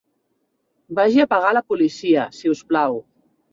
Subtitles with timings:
[0.99, 3.01] Vagi a pagar a la policia, si us plau.